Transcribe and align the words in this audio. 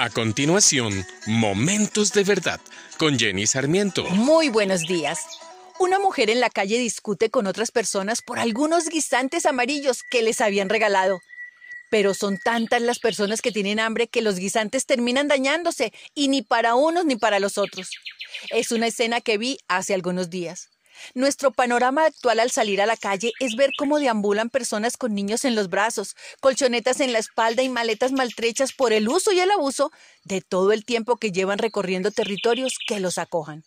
A 0.00 0.10
continuación, 0.10 1.04
Momentos 1.26 2.12
de 2.12 2.22
Verdad 2.22 2.60
con 2.98 3.18
Jenny 3.18 3.48
Sarmiento. 3.48 4.04
Muy 4.10 4.48
buenos 4.48 4.82
días. 4.82 5.18
Una 5.80 5.98
mujer 5.98 6.30
en 6.30 6.38
la 6.38 6.50
calle 6.50 6.78
discute 6.78 7.30
con 7.30 7.48
otras 7.48 7.72
personas 7.72 8.22
por 8.22 8.38
algunos 8.38 8.88
guisantes 8.88 9.44
amarillos 9.44 10.04
que 10.08 10.22
les 10.22 10.40
habían 10.40 10.68
regalado. 10.68 11.18
Pero 11.90 12.14
son 12.14 12.38
tantas 12.38 12.80
las 12.80 13.00
personas 13.00 13.42
que 13.42 13.50
tienen 13.50 13.80
hambre 13.80 14.06
que 14.06 14.22
los 14.22 14.36
guisantes 14.36 14.86
terminan 14.86 15.26
dañándose 15.26 15.92
y 16.14 16.28
ni 16.28 16.42
para 16.42 16.76
unos 16.76 17.04
ni 17.04 17.16
para 17.16 17.40
los 17.40 17.58
otros. 17.58 17.90
Es 18.50 18.70
una 18.70 18.86
escena 18.86 19.20
que 19.20 19.36
vi 19.36 19.58
hace 19.66 19.94
algunos 19.94 20.30
días. 20.30 20.68
Nuestro 21.14 21.52
panorama 21.52 22.04
actual 22.06 22.40
al 22.40 22.50
salir 22.50 22.80
a 22.80 22.86
la 22.86 22.96
calle 22.96 23.32
es 23.40 23.56
ver 23.56 23.70
cómo 23.76 23.98
deambulan 23.98 24.50
personas 24.50 24.96
con 24.96 25.14
niños 25.14 25.44
en 25.44 25.54
los 25.54 25.68
brazos, 25.68 26.16
colchonetas 26.40 27.00
en 27.00 27.12
la 27.12 27.18
espalda 27.18 27.62
y 27.62 27.68
maletas 27.68 28.12
maltrechas 28.12 28.72
por 28.72 28.92
el 28.92 29.08
uso 29.08 29.32
y 29.32 29.40
el 29.40 29.50
abuso 29.50 29.90
de 30.24 30.40
todo 30.40 30.72
el 30.72 30.84
tiempo 30.84 31.16
que 31.16 31.32
llevan 31.32 31.58
recorriendo 31.58 32.10
territorios 32.10 32.74
que 32.86 33.00
los 33.00 33.18
acojan. 33.18 33.64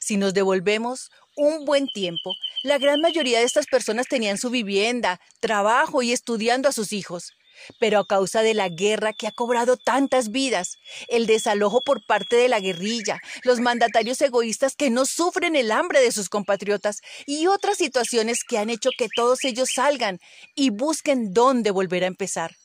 Si 0.00 0.16
nos 0.16 0.34
devolvemos 0.34 1.10
un 1.36 1.64
buen 1.64 1.86
tiempo, 1.88 2.32
la 2.62 2.78
gran 2.78 3.00
mayoría 3.00 3.38
de 3.38 3.44
estas 3.44 3.66
personas 3.66 4.06
tenían 4.08 4.38
su 4.38 4.50
vivienda, 4.50 5.20
trabajo 5.40 6.02
y 6.02 6.12
estudiando 6.12 6.68
a 6.68 6.72
sus 6.72 6.92
hijos. 6.92 7.32
Pero 7.78 8.00
a 8.00 8.06
causa 8.06 8.42
de 8.42 8.54
la 8.54 8.68
guerra 8.68 9.12
que 9.12 9.26
ha 9.26 9.32
cobrado 9.32 9.76
tantas 9.76 10.30
vidas, 10.30 10.76
el 11.08 11.26
desalojo 11.26 11.82
por 11.82 12.04
parte 12.04 12.36
de 12.36 12.48
la 12.48 12.60
guerrilla, 12.60 13.20
los 13.42 13.60
mandatarios 13.60 14.20
egoístas 14.20 14.76
que 14.76 14.90
no 14.90 15.06
sufren 15.06 15.56
el 15.56 15.70
hambre 15.70 16.00
de 16.00 16.12
sus 16.12 16.28
compatriotas 16.28 17.00
y 17.26 17.46
otras 17.46 17.78
situaciones 17.78 18.44
que 18.44 18.58
han 18.58 18.70
hecho 18.70 18.90
que 18.96 19.08
todos 19.14 19.44
ellos 19.44 19.70
salgan 19.74 20.18
y 20.54 20.70
busquen 20.70 21.32
dónde 21.32 21.70
volver 21.70 22.04
a 22.04 22.08
empezar. 22.08 22.56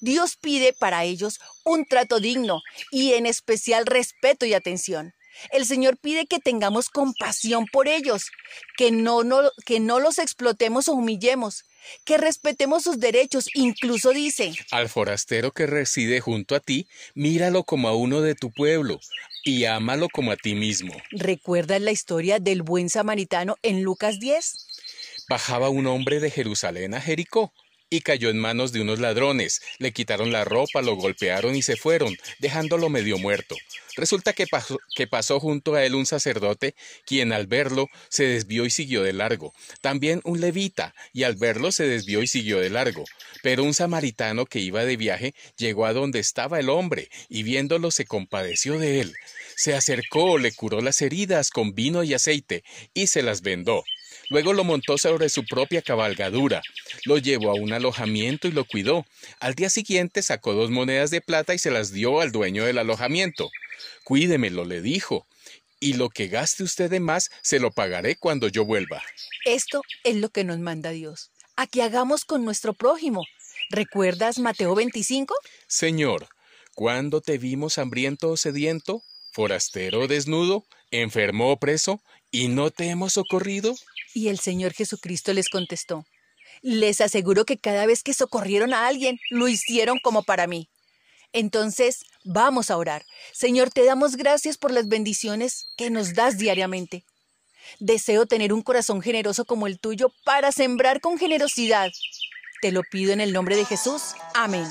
Dios 0.00 0.36
pide 0.36 0.74
para 0.74 1.04
ellos 1.04 1.38
un 1.64 1.86
trato 1.86 2.20
digno 2.20 2.60
y 2.90 3.14
en 3.14 3.26
especial 3.26 3.86
respeto 3.86 4.44
y 4.44 4.52
atención. 4.52 5.15
El 5.50 5.66
Señor 5.66 5.96
pide 5.96 6.26
que 6.26 6.38
tengamos 6.38 6.88
compasión 6.88 7.66
por 7.66 7.88
ellos, 7.88 8.30
que 8.76 8.90
no, 8.90 9.22
que 9.64 9.80
no 9.80 10.00
los 10.00 10.18
explotemos 10.18 10.88
o 10.88 10.92
humillemos, 10.92 11.64
que 12.04 12.18
respetemos 12.18 12.82
sus 12.82 12.98
derechos. 12.98 13.48
Incluso 13.54 14.10
dice, 14.10 14.52
Al 14.70 14.88
forastero 14.88 15.52
que 15.52 15.66
reside 15.66 16.20
junto 16.20 16.54
a 16.54 16.60
ti, 16.60 16.88
míralo 17.14 17.64
como 17.64 17.88
a 17.88 17.96
uno 17.96 18.20
de 18.20 18.34
tu 18.34 18.50
pueblo 18.50 19.00
y 19.44 19.64
ámalo 19.64 20.08
como 20.08 20.32
a 20.32 20.36
ti 20.36 20.54
mismo. 20.54 20.94
¿Recuerdas 21.10 21.80
la 21.80 21.92
historia 21.92 22.38
del 22.38 22.62
buen 22.62 22.90
samaritano 22.90 23.56
en 23.62 23.82
Lucas 23.82 24.18
10? 24.18 24.66
Bajaba 25.28 25.68
un 25.68 25.86
hombre 25.86 26.20
de 26.20 26.30
Jerusalén 26.30 26.94
a 26.94 27.00
Jericó 27.00 27.52
y 27.90 28.00
cayó 28.00 28.30
en 28.30 28.38
manos 28.38 28.72
de 28.72 28.80
unos 28.80 28.98
ladrones. 28.98 29.60
Le 29.78 29.92
quitaron 29.92 30.32
la 30.32 30.44
ropa, 30.44 30.82
lo 30.82 30.96
golpearon 30.96 31.54
y 31.54 31.62
se 31.62 31.76
fueron, 31.76 32.16
dejándolo 32.38 32.88
medio 32.88 33.18
muerto. 33.18 33.56
Resulta 33.96 34.34
que 34.34 34.46
pasó, 34.46 34.78
que 34.94 35.06
pasó 35.06 35.40
junto 35.40 35.74
a 35.74 35.84
él 35.84 35.94
un 35.94 36.04
sacerdote, 36.04 36.74
quien 37.06 37.32
al 37.32 37.46
verlo 37.46 37.88
se 38.10 38.24
desvió 38.24 38.66
y 38.66 38.70
siguió 38.70 39.02
de 39.02 39.14
largo. 39.14 39.54
También 39.80 40.20
un 40.24 40.40
levita, 40.40 40.94
y 41.14 41.22
al 41.22 41.36
verlo 41.36 41.72
se 41.72 41.88
desvió 41.88 42.22
y 42.22 42.26
siguió 42.26 42.60
de 42.60 42.68
largo. 42.68 43.04
Pero 43.42 43.64
un 43.64 43.72
samaritano 43.72 44.44
que 44.44 44.58
iba 44.58 44.84
de 44.84 44.98
viaje 44.98 45.34
llegó 45.56 45.86
a 45.86 45.94
donde 45.94 46.18
estaba 46.18 46.60
el 46.60 46.68
hombre, 46.68 47.08
y 47.30 47.42
viéndolo 47.42 47.90
se 47.90 48.04
compadeció 48.04 48.78
de 48.78 49.00
él. 49.00 49.14
Se 49.56 49.74
acercó, 49.74 50.36
le 50.36 50.52
curó 50.52 50.82
las 50.82 51.00
heridas 51.00 51.48
con 51.48 51.74
vino 51.74 52.02
y 52.04 52.12
aceite, 52.12 52.64
y 52.92 53.06
se 53.06 53.22
las 53.22 53.40
vendó. 53.40 53.82
Luego 54.28 54.52
lo 54.52 54.64
montó 54.64 54.98
sobre 54.98 55.28
su 55.28 55.44
propia 55.44 55.82
cabalgadura, 55.82 56.62
lo 57.04 57.18
llevó 57.18 57.50
a 57.50 57.54
un 57.54 57.72
alojamiento 57.72 58.48
y 58.48 58.52
lo 58.52 58.64
cuidó. 58.64 59.06
Al 59.40 59.54
día 59.54 59.70
siguiente 59.70 60.22
sacó 60.22 60.52
dos 60.52 60.70
monedas 60.70 61.10
de 61.10 61.20
plata 61.20 61.54
y 61.54 61.58
se 61.58 61.70
las 61.70 61.92
dio 61.92 62.20
al 62.20 62.32
dueño 62.32 62.64
del 62.64 62.78
alojamiento. 62.78 63.50
Cuídemelo, 64.04 64.64
le 64.64 64.80
dijo, 64.80 65.26
y 65.80 65.94
lo 65.94 66.08
que 66.08 66.28
gaste 66.28 66.62
usted 66.62 66.90
de 66.90 67.00
más 67.00 67.30
se 67.42 67.60
lo 67.60 67.70
pagaré 67.70 68.16
cuando 68.16 68.48
yo 68.48 68.64
vuelva. 68.64 69.02
Esto 69.44 69.82
es 70.04 70.16
lo 70.16 70.30
que 70.30 70.44
nos 70.44 70.58
manda 70.58 70.90
Dios, 70.90 71.30
a 71.56 71.66
que 71.66 71.82
hagamos 71.82 72.24
con 72.24 72.44
nuestro 72.44 72.72
prójimo. 72.72 73.24
¿Recuerdas 73.70 74.38
Mateo 74.38 74.74
25? 74.74 75.34
Señor, 75.66 76.28
¿cuándo 76.74 77.20
te 77.20 77.38
vimos 77.38 77.78
hambriento 77.78 78.30
o 78.30 78.36
sediento, 78.36 79.02
forastero 79.32 80.00
o 80.00 80.08
desnudo, 80.08 80.64
enfermo 80.90 81.50
o 81.50 81.58
preso, 81.58 82.00
y 82.30 82.48
no 82.48 82.70
te 82.70 82.88
hemos 82.88 83.14
socorrido? 83.14 83.74
Y 84.16 84.28
el 84.30 84.38
Señor 84.38 84.72
Jesucristo 84.72 85.34
les 85.34 85.50
contestó, 85.50 86.06
les 86.62 87.02
aseguro 87.02 87.44
que 87.44 87.58
cada 87.58 87.84
vez 87.84 88.02
que 88.02 88.14
socorrieron 88.14 88.72
a 88.72 88.86
alguien, 88.86 89.18
lo 89.28 89.46
hicieron 89.46 89.98
como 89.98 90.22
para 90.22 90.46
mí. 90.46 90.70
Entonces, 91.34 92.02
vamos 92.24 92.70
a 92.70 92.78
orar. 92.78 93.04
Señor, 93.34 93.68
te 93.68 93.84
damos 93.84 94.16
gracias 94.16 94.56
por 94.56 94.70
las 94.70 94.88
bendiciones 94.88 95.66
que 95.76 95.90
nos 95.90 96.14
das 96.14 96.38
diariamente. 96.38 97.04
Deseo 97.78 98.24
tener 98.24 98.54
un 98.54 98.62
corazón 98.62 99.02
generoso 99.02 99.44
como 99.44 99.66
el 99.66 99.78
tuyo 99.78 100.10
para 100.24 100.50
sembrar 100.50 101.02
con 101.02 101.18
generosidad. 101.18 101.90
Te 102.62 102.72
lo 102.72 102.84
pido 102.90 103.12
en 103.12 103.20
el 103.20 103.34
nombre 103.34 103.54
de 103.54 103.66
Jesús. 103.66 104.14
Amén. 104.32 104.66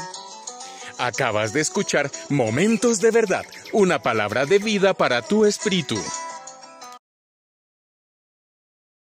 Acabas 0.98 1.54
de 1.54 1.62
escuchar 1.62 2.10
Momentos 2.30 3.00
de 3.00 3.12
Verdad, 3.12 3.46
una 3.74 4.02
palabra 4.02 4.48
de 4.48 4.58
vida 4.58 4.96
para 4.96 5.22
tu 5.22 5.46
espíritu. 5.46 6.02